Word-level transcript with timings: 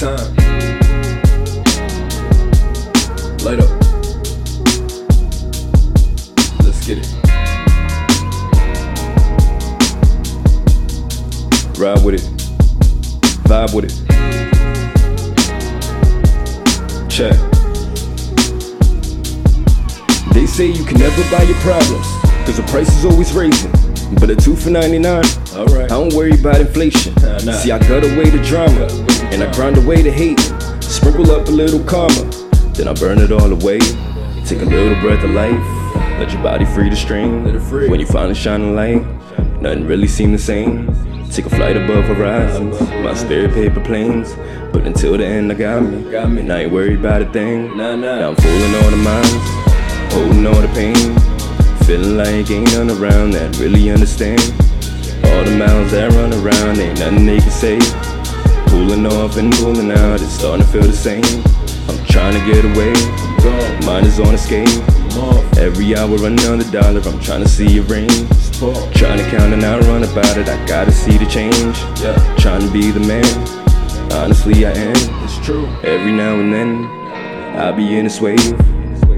time. 0.00 0.34
Light 3.44 3.60
up. 3.60 3.68
Let's 6.64 6.86
get 6.86 6.96
it. 6.96 7.06
Ride 11.78 12.02
with 12.02 12.14
it. 12.14 12.22
Vibe 13.44 13.74
with 13.74 13.84
it. 13.84 13.92
Check. 17.10 17.36
They 20.32 20.46
say 20.46 20.64
you 20.64 20.84
can 20.86 20.98
never 20.98 21.22
buy 21.30 21.42
your 21.42 21.58
problems, 21.58 22.06
cause 22.46 22.56
the 22.56 22.62
price 22.70 22.88
is 22.96 23.04
always 23.04 23.34
raising. 23.34 23.70
But 24.18 24.30
a 24.30 24.36
two 24.36 24.56
for 24.56 24.70
99, 24.70 25.24
Alright. 25.54 25.84
I 25.84 25.88
don't 25.88 26.14
worry 26.14 26.32
about 26.32 26.58
inflation. 26.58 27.14
Nah, 27.16 27.38
nah. 27.40 27.52
See, 27.52 27.70
I 27.70 27.78
got 27.80 28.02
away 28.02 28.30
the 28.30 28.42
drama, 28.42 28.78
Got 28.78 28.92
away 28.92 29.04
the 29.04 29.19
and 29.32 29.42
I 29.42 29.52
grind 29.52 29.78
away 29.78 30.02
the 30.02 30.10
hate. 30.10 30.40
Sprinkle 30.82 31.30
up 31.30 31.48
a 31.48 31.50
little 31.50 31.82
karma, 31.84 32.24
then 32.74 32.88
I 32.88 32.92
burn 32.94 33.18
it 33.18 33.32
all 33.32 33.52
away. 33.52 33.78
Take 34.44 34.62
a 34.62 34.64
little 34.64 35.00
breath 35.00 35.22
of 35.22 35.30
life, 35.30 35.64
let 36.18 36.32
your 36.32 36.42
body 36.42 36.64
free 36.64 36.88
the 36.90 36.96
strain. 36.96 37.44
Let 37.44 37.54
it 37.54 37.60
free. 37.60 37.88
When 37.88 38.00
you 38.00 38.06
finally 38.06 38.34
shine 38.34 38.60
a 38.60 38.72
light, 38.72 39.02
nothing 39.62 39.86
really 39.86 40.08
seem 40.08 40.32
the 40.32 40.38
same. 40.38 40.86
Take 41.30 41.46
a 41.46 41.50
flight 41.50 41.76
above 41.76 42.04
horizons, 42.06 42.80
my 42.80 43.14
spirit 43.14 43.54
paper 43.54 43.80
planes. 43.80 44.34
But 44.72 44.86
until 44.86 45.16
the 45.16 45.24
end, 45.24 45.50
I 45.52 45.54
got 45.54 45.82
me. 45.82 46.10
Got 46.10 46.30
me. 46.30 46.42
And 46.42 46.52
I 46.52 46.62
ain't 46.62 46.72
worried 46.72 46.98
about 46.98 47.22
a 47.22 47.32
thing. 47.32 47.76
Now 47.76 47.92
I'm 47.92 48.36
fooling 48.36 48.74
all 48.74 48.90
the 48.90 48.96
minds, 48.96 50.12
holding 50.12 50.46
all 50.46 50.60
the 50.60 50.68
pain. 50.74 51.16
Feeling 51.86 52.16
like 52.16 52.50
ain't 52.50 52.72
none 52.72 52.90
around 52.90 53.30
that 53.32 53.56
really 53.58 53.90
understand. 53.90 54.40
All 55.24 55.44
the 55.44 55.56
mouths 55.56 55.92
that 55.92 56.12
run 56.12 56.32
around, 56.34 56.78
ain't 56.78 56.98
nothing 56.98 57.26
they 57.26 57.38
can 57.38 57.50
say. 57.50 57.78
Pulling 58.70 59.06
off 59.06 59.36
and 59.36 59.52
pulling 59.54 59.90
out, 59.90 60.20
it's 60.20 60.32
starting 60.32 60.64
to 60.64 60.72
feel 60.72 60.82
the 60.82 60.92
same. 60.92 61.24
I'm 61.88 62.06
trying 62.06 62.34
to 62.38 62.42
get 62.46 62.64
away, 62.64 62.92
mine 63.84 64.04
is 64.06 64.18
on 64.20 64.34
escape. 64.34 64.68
Every 65.58 65.96
hour 65.96 66.14
another 66.24 66.64
dollar, 66.70 67.00
I'm 67.00 67.20
trying 67.20 67.42
to 67.42 67.48
see 67.48 67.78
it 67.78 67.88
rain. 67.90 68.08
Trying 68.94 69.18
to 69.18 69.26
count 69.30 69.52
and 69.52 69.62
not 69.62 69.82
run 69.82 70.04
about 70.04 70.36
it, 70.36 70.48
I 70.48 70.64
gotta 70.66 70.92
see 70.92 71.18
the 71.18 71.26
change. 71.26 71.76
Trying 72.40 72.62
to 72.62 72.70
be 72.72 72.90
the 72.90 73.00
man, 73.00 73.24
honestly 74.12 74.64
I 74.64 74.70
am. 74.72 75.24
It's 75.24 75.38
true. 75.44 75.66
Every 75.82 76.12
now 76.12 76.38
and 76.38 76.52
then, 76.52 76.84
I 77.58 77.72
be 77.72 77.98
in 77.98 78.04
this 78.04 78.20
wave. 78.20 78.58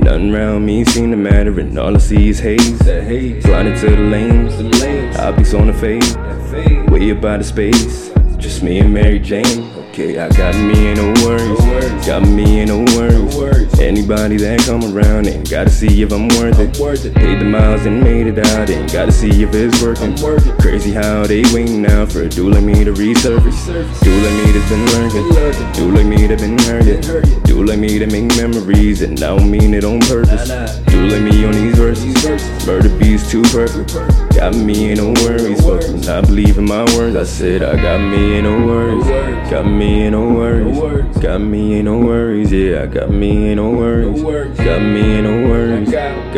Nothing 0.00 0.34
around 0.34 0.64
me 0.64 0.84
seem 0.84 1.10
to 1.10 1.16
matter, 1.16 1.58
and 1.58 1.78
all 1.78 1.94
I 1.94 1.98
see 1.98 2.28
is 2.28 2.38
haze. 2.38 2.78
Flying 2.82 3.66
into 3.66 3.90
the 3.90 3.96
lanes, 3.96 4.56
The 4.56 4.64
lanes. 4.64 5.54
on 5.54 5.66
the 5.66 5.72
fade. 5.72 6.90
Way 6.90 7.10
up 7.12 7.24
out 7.24 7.40
of 7.40 7.46
space, 7.46 8.10
just 8.38 8.62
me 8.62 8.78
and 8.78 8.92
Mary 8.94 9.18
Jane. 9.18 9.70
Okay, 9.90 10.18
I 10.18 10.28
got 10.28 10.54
me, 10.54 10.88
ain't 10.88 10.98
no 10.98 11.12
worries. 11.26 12.06
Got 12.06 12.22
me, 12.22 12.60
ain't 12.60 12.68
no 12.70 12.84
worries. 12.96 13.78
Anybody 13.80 14.36
that 14.38 14.60
come 14.60 14.82
around 14.96 15.26
ain't 15.26 15.50
gotta 15.50 15.70
see 15.70 16.02
if 16.02 16.12
I'm 16.12 16.28
worth 16.28 16.58
it. 16.58 16.74
Paid 17.14 17.40
the 17.40 17.44
miles 17.44 17.84
and 17.84 18.02
made 18.02 18.26
it 18.26 18.38
out, 18.38 18.70
ain't 18.70 18.92
gotta 18.92 19.12
see 19.12 19.42
if 19.42 19.54
it's 19.54 19.82
working. 19.82 20.16
Crazy 20.58 20.92
how 20.92 21.26
they 21.26 21.42
waiting 21.52 21.82
now 21.82 22.06
for 22.06 22.22
a 22.22 22.28
dude 22.28 22.54
like 22.54 22.64
me 22.64 22.84
to 22.84 22.92
resurface. 22.92 24.00
Dude 24.02 24.22
like 24.24 24.46
me 24.46 24.52
that's 24.52 24.70
been 24.70 24.86
lurking. 24.96 25.72
Dude 25.74 25.94
like 25.94 26.06
me 26.06 26.26
that. 26.26 26.38
Been 26.38 26.56
hurting. 26.56 27.42
Dude 27.42 27.68
like 27.68 27.80
me 27.80 27.98
that 27.98 28.12
make 28.12 28.28
memories 28.36 29.02
and 29.02 29.20
I 29.20 29.36
don't 29.36 29.50
mean 29.50 29.74
it 29.74 29.82
on 29.82 29.98
purpose. 30.00 30.87
Nah. 30.98 31.18
Me 31.18 31.44
on 31.44 31.52
these 31.52 31.76
verses. 31.76 32.66
Murder 32.66 32.88
beats 32.98 33.30
too 33.30 33.42
perfect. 33.42 33.94
Got 34.34 34.54
me 34.54 34.90
in 34.92 34.98
no 34.98 35.12
worries. 35.24 36.08
I 36.08 36.20
believe 36.20 36.58
in 36.58 36.64
my 36.64 36.84
words. 36.96 37.16
I 37.16 37.24
said 37.24 37.62
I 37.62 37.76
got 37.76 37.98
me 37.98 38.38
in 38.38 38.44
no 38.44 38.66
worries. 38.66 39.04
Got 39.50 39.66
me 39.66 40.06
in 40.06 40.12
no 40.12 40.28
worries. 40.32 41.16
Got 41.18 41.40
me 41.40 41.78
in 41.78 41.84
no 41.84 41.98
worries. 41.98 42.50
Yeah, 42.52 42.82
I 42.82 42.86
got 42.86 43.10
me 43.10 43.50
in. 43.50 43.56
No 43.56 43.70
worries. 43.70 44.22
Got 44.22 44.80
me 44.82 45.18
in 45.18 45.24
no 45.24 45.48
worries. 45.48 45.77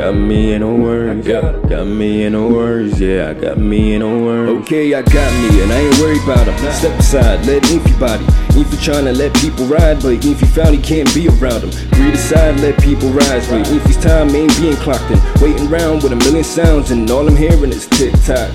Got 0.00 0.15
me 0.15 0.55
in 0.55 0.62
a 0.62 0.75
worries. 0.75 1.28
I 1.28 1.53
got 1.69 1.84
me 1.84 2.25
in 2.25 2.34
a 2.34 2.49
worries. 2.49 2.99
Yeah, 2.99 3.28
I 3.28 3.34
got 3.34 3.59
me 3.59 3.93
in 3.93 4.00
a 4.00 4.09
worries. 4.09 4.62
Okay, 4.62 4.94
I 4.94 5.03
got 5.03 5.31
me 5.43 5.62
and 5.62 5.71
I 5.71 5.77
ain't 5.77 5.99
worried 5.99 6.22
about 6.22 6.49
him. 6.49 6.65
Nah. 6.65 6.72
Step 6.72 6.99
aside, 6.99 7.44
let 7.44 7.71
Infy 7.71 7.93
body. 8.00 8.25
If 8.25 8.56
Infy 8.56 8.77
tryna 8.78 9.15
let 9.15 9.34
people 9.34 9.66
ride, 9.66 10.00
but 10.00 10.15
if 10.15 10.25
Infy 10.25 10.47
found 10.47 10.75
he 10.75 10.81
can't 10.81 11.15
be 11.15 11.28
around 11.28 11.65
him. 11.65 11.91
Greed 11.91 12.15
aside, 12.15 12.59
let 12.61 12.81
people 12.81 13.11
rise. 13.11 13.47
But 13.47 13.69
Infy's 13.69 13.99
time 13.99 14.31
ain't 14.31 14.59
being 14.59 14.77
clocked 14.77 15.11
in. 15.11 15.21
Waiting 15.43 15.71
around 15.71 16.03
with 16.03 16.12
a 16.12 16.17
million 16.17 16.44
sounds 16.44 16.91
and 16.93 17.09
all 17.11 17.28
I'm 17.28 17.37
hearing 17.37 17.71
is 17.71 17.87
tick 17.87 18.15
tock. 18.25 18.50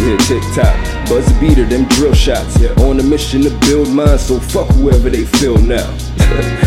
Yeah, 0.00 0.16
tick 0.24 0.42
tock. 0.54 0.74
Buzz 1.06 1.30
a 1.30 1.38
beater, 1.38 1.66
them 1.66 1.84
drill 1.88 2.14
shots. 2.14 2.58
Yeah. 2.58 2.72
On 2.80 2.98
a 2.98 3.02
mission 3.02 3.42
to 3.42 3.50
build 3.68 3.90
mine, 3.90 4.18
so 4.18 4.40
fuck 4.40 4.68
whoever 4.68 5.10
they 5.10 5.26
feel 5.26 5.58
now. 5.58 5.84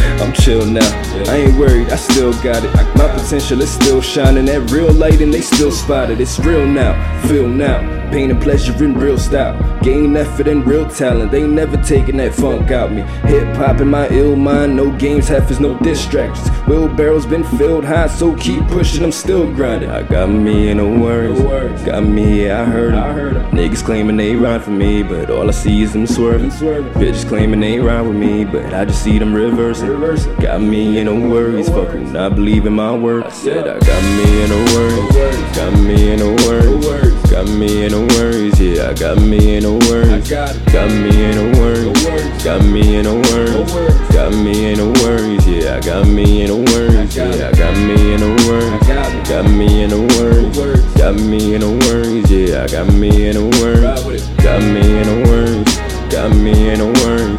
I'm 0.21 0.33
chill 0.33 0.65
now. 0.65 0.85
I 1.31 1.37
ain't 1.37 1.57
worried, 1.57 1.89
I 1.89 1.95
still 1.95 2.33
got 2.43 2.63
it. 2.63 2.73
My 2.95 3.07
potential 3.07 3.61
is 3.61 3.71
still 3.71 4.01
shining. 4.01 4.45
That 4.45 4.69
real 4.71 4.91
light 4.91 5.21
and 5.21 5.33
they 5.33 5.41
still 5.41 5.71
spot 5.71 6.09
it. 6.09 6.19
It's 6.19 6.39
real 6.39 6.65
now, 6.65 6.93
feel 7.27 7.47
now. 7.47 7.97
Pain 8.11 8.31
and 8.31 8.41
pleasure 8.41 8.73
in 8.83 8.95
real 8.95 9.19
style. 9.19 9.55
Gain 9.83 10.17
effort 10.17 10.47
and 10.47 10.65
real 10.65 10.89
talent. 10.89 11.31
They 11.31 11.45
never 11.45 11.77
taking 11.77 12.17
that 12.17 12.33
funk 12.33 12.71
out 12.71 12.91
me. 12.91 13.03
Hip 13.29 13.55
hop 13.55 13.81
in 13.81 13.87
my 13.87 14.09
ill 14.09 14.35
mind. 14.35 14.75
No 14.75 14.91
games, 14.97 15.27
heifers, 15.27 15.59
no 15.59 15.77
distractions. 15.77 16.49
Wheelbarrows 16.67 17.27
been 17.27 17.43
filled 17.43 17.85
high, 17.85 18.07
so 18.07 18.35
keep 18.35 18.67
pushing. 18.67 19.03
I'm 19.03 19.11
still 19.11 19.45
grinding. 19.53 19.91
I 19.91 20.01
got 20.01 20.27
me 20.27 20.69
in 20.69 20.77
no 20.77 20.89
worries. 20.89 21.39
Got 21.83 22.03
me, 22.03 22.45
yeah, 22.45 22.61
I 22.61 22.65
heard 22.65 22.95
I 22.95 23.13
heard 23.13 23.37
'em. 23.37 23.51
Niggas 23.51 23.83
claiming 23.85 24.17
they 24.17 24.35
ride 24.35 24.63
for 24.63 24.71
me, 24.71 25.03
but 25.03 25.29
all 25.29 25.47
I 25.47 25.51
see 25.51 25.83
is 25.83 25.93
them. 25.93 25.99
Them 25.99 26.15
swerving. 26.15 26.49
Bitches 26.49 27.27
claiming 27.27 27.59
they 27.59 27.79
ride 27.79 28.01
with 28.01 28.15
me, 28.15 28.43
but 28.43 28.73
I 28.73 28.85
just 28.85 29.03
see 29.03 29.19
them 29.19 29.33
reversing. 29.35 29.87
Reversing. 30.09 30.35
Got 30.37 30.61
me 30.61 30.97
in 30.97 31.05
no 31.05 31.15
worries, 31.15 31.69
fucking 31.69 32.15
I 32.15 32.29
believe 32.29 32.65
in 32.65 32.73
my 32.73 32.95
work. 32.95 33.25
I 33.25 33.29
said 33.29 33.67
I 33.67 33.77
got 33.77 34.03
me 34.03 34.43
in 34.43 34.49
no 34.49 34.57
worries. 34.73 35.55
Got 35.55 35.73
me 35.73 36.11
in 36.11 36.19
no 36.19 36.33
worries. 36.47 37.29
Got 37.29 37.47
me 37.47 37.85
in 37.85 37.91
no 37.91 38.07
worries, 38.17 38.59
yeah, 38.59 38.89
I 38.89 38.93
got 38.95 39.17
me 39.19 39.57
in 39.57 39.63
no 39.63 39.77
worries. 39.87 40.27
Got 40.27 40.55
me 40.89 41.25
in 41.25 41.35
no 41.35 41.59
worries. 41.59 42.43
Got 42.43 42.63
me 42.63 42.95
in 42.95 43.03
no 43.03 43.15
worries. 43.21 43.71
Got 44.11 44.33
me 44.33 44.71
in 44.71 44.77
no 44.79 44.91
worries, 45.03 45.47
yeah, 45.47 45.75
I 45.75 45.79
got 45.79 46.07
me 46.07 46.41
in 46.41 46.47
no 46.47 46.57
worries. 46.57 47.15
Yeah, 47.15 47.49
I 47.49 47.51
got 47.51 47.77
me 47.77 48.13
in 48.13 48.19
no 48.19 48.35
worries. 48.47 49.29
Got 49.29 49.45
me 49.45 49.83
in 49.83 49.89
no 49.91 50.01
worries. 50.17 50.95
Got 50.97 51.15
me 51.15 51.53
in 51.53 51.61
no 51.61 51.71
worries, 51.87 52.31
yeah, 52.31 52.63
I 52.63 52.67
got 52.67 52.91
me 52.93 53.27
in 53.27 53.35
no 53.35 53.45
worries. 53.61 54.27
Got 54.37 54.63
me 54.63 54.81
in 54.81 55.05
no 55.05 55.29
worries. 55.29 55.88
Got 56.09 56.35
me 56.35 56.69
in. 56.69 56.79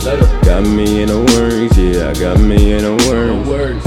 Let 0.04 0.22
'em. 0.22 0.40
Got 0.42 0.62
me 0.64 1.02
in 1.02 1.08
no 1.08 1.24
worries, 1.34 1.76
yeah, 1.76 2.10
I 2.10 2.14
got 2.14 2.38
me 2.38 2.72
in 2.72 2.82
no 2.82 2.96
No 3.42 3.50
words. 3.50 3.84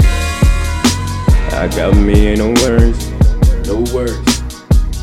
I 1.52 1.68
got 1.68 1.96
me 1.96 2.32
in 2.32 2.38
no 2.38 2.52
worries. 2.62 3.10
No 3.66 3.82
words. 3.94 4.42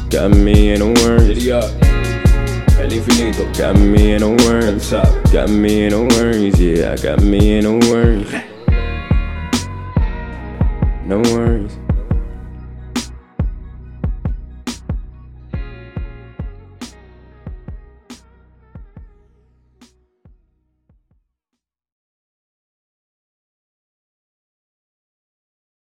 Got 0.09 0.31
me 0.31 0.71
in. 0.93 1.27
Giddy. 1.27 1.51
El 1.51 2.91
infinito. 2.91 3.43
Got 3.57 3.77
me 3.77 4.13
in 4.13 4.21
worries. 4.37 4.89
Top. 4.89 5.07
Got 5.31 5.49
me 5.49 5.85
in 5.85 5.91
no 5.91 6.03
worries, 6.03 6.59
yeah, 6.59 6.93
I 6.93 6.97
got 6.97 7.21
me 7.21 7.57
in 7.57 7.63
no 7.69 7.79
worries. 7.89 8.31
No 11.05 11.19
worries. 11.33 11.90